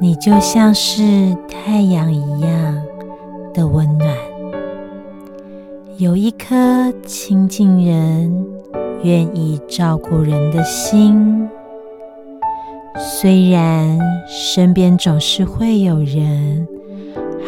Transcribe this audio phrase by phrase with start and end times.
[0.00, 1.02] 你就像是
[1.48, 2.82] 太阳一样
[3.54, 4.10] 的温暖，
[5.96, 8.46] 有一颗亲近人、
[9.02, 11.48] 愿意照顾人的心。
[12.98, 13.98] 虽然
[14.28, 16.66] 身边总是会有人，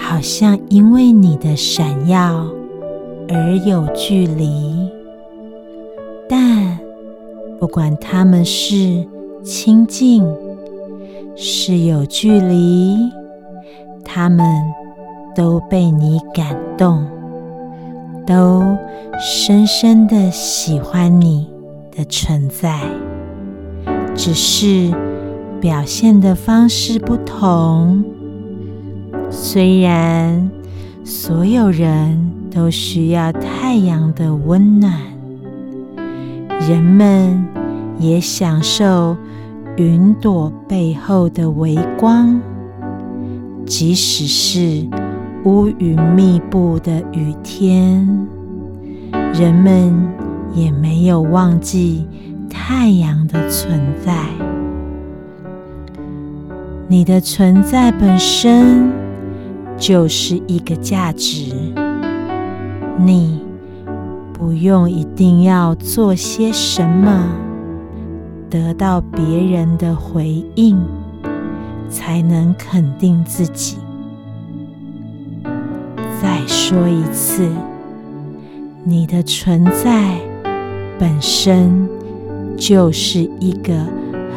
[0.00, 2.46] 好像因为你的闪耀
[3.28, 4.88] 而有距离，
[6.28, 6.78] 但
[7.58, 9.04] 不管他们是
[9.42, 10.24] 亲近。
[11.36, 12.96] 是有距离，
[14.04, 14.46] 他们
[15.34, 17.04] 都被你感动，
[18.24, 18.62] 都
[19.18, 21.48] 深深的喜欢你
[21.90, 22.80] 的存在，
[24.14, 24.94] 只是
[25.60, 28.04] 表现的方式不同。
[29.28, 30.50] 虽然
[31.04, 34.92] 所有人都需要太阳的温暖，
[36.60, 37.44] 人们
[37.98, 39.16] 也享受。
[39.76, 42.40] 云朵背后的微光，
[43.66, 44.86] 即使是
[45.44, 48.06] 乌云密布的雨天，
[49.32, 49.92] 人们
[50.54, 52.06] 也没有忘记
[52.48, 54.14] 太阳的存在。
[56.86, 58.92] 你的存在本身
[59.76, 61.52] 就是一个价值，
[62.96, 63.40] 你
[64.32, 67.26] 不用一定要做些什么。
[68.54, 70.80] 得到别人的回应，
[71.90, 73.78] 才能肯定自己。
[76.22, 77.48] 再说一次，
[78.84, 80.20] 你的存在
[81.00, 81.88] 本身
[82.56, 83.74] 就是一个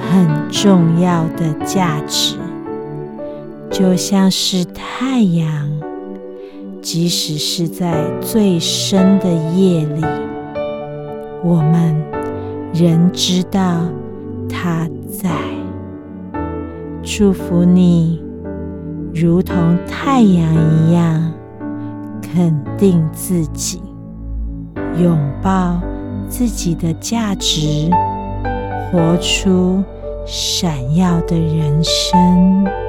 [0.09, 2.37] 很重要的价值，
[3.69, 5.69] 就像是太阳，
[6.81, 10.01] 即使是在最深的夜里，
[11.43, 11.95] 我们
[12.73, 13.83] 仍知道。
[14.49, 15.29] 他在
[17.03, 18.21] 祝福你，
[19.13, 19.55] 如同
[19.87, 21.31] 太阳一样
[22.21, 23.81] 肯定自己，
[25.01, 25.79] 拥抱
[26.27, 27.89] 自己的价值，
[28.91, 29.83] 活出
[30.25, 32.86] 闪耀的人生。